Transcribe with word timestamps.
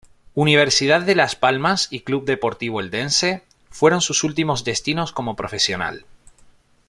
Universidad 0.33 1.03
de 1.03 1.13
Las 1.13 1.35
Palmas 1.35 1.87
y 1.91 1.99
Club 1.99 2.25
Deportivo 2.25 2.79
Eldense 2.81 3.43
fueron 3.69 4.01
sus 4.01 4.23
últimos 4.23 4.63
destinos 4.63 5.11
como 5.11 5.35
profesional. 5.35 6.05